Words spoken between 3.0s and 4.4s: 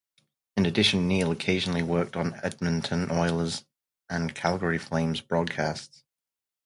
Oilers and